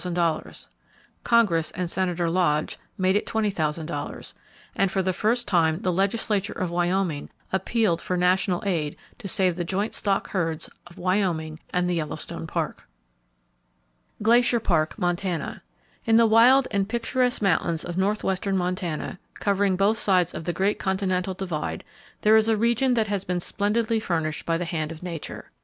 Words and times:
Congress 1.23 1.69
and 1.75 1.87
Senator 1.87 2.27
Lodge 2.27 2.79
made 2.97 3.15
it 3.15 3.27
$20,000; 3.27 4.33
and 4.75 4.89
for 4.91 5.03
the 5.03 5.13
first 5.13 5.47
time 5.47 5.83
the 5.83 5.91
legislature 5.91 6.53
of 6.53 6.71
Wyoming 6.71 7.29
appealed 7.53 8.01
for 8.01 8.17
national 8.17 8.63
aid 8.65 8.95
to 9.19 9.27
save 9.27 9.55
the 9.57 9.63
joint 9.63 9.93
stock 9.93 10.29
herds 10.31 10.71
of 10.87 10.97
Wyoming 10.97 11.59
and 11.71 11.87
the 11.87 11.93
Yellowstone 11.93 12.47
Park. 12.47 12.87
Glacier 14.23 14.59
Park, 14.59 14.97
Montana. 14.97 15.61
—In 16.07 16.15
the 16.15 16.25
wild 16.25 16.67
and 16.71 16.89
picturesque 16.89 17.43
mountains 17.43 17.85
of 17.85 17.95
northwestern 17.95 18.57
Montana, 18.57 19.19
covering 19.35 19.75
both 19.75 19.99
sides 19.99 20.33
of 20.33 20.45
the 20.45 20.53
great 20.53 20.79
Continental 20.79 21.35
Divide, 21.35 21.83
there 22.21 22.35
is 22.35 22.49
a 22.49 22.57
region 22.57 22.95
that 22.95 23.05
has 23.05 23.23
been 23.23 23.39
splendidly 23.39 23.99
furnished 23.99 24.47
by 24.47 24.57
the 24.57 24.65
hand 24.65 24.91
of 24.91 25.03
Nature. 25.03 25.51